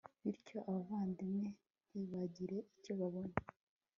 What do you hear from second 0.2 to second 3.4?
bityo abavandimwe ntibagire icyo babona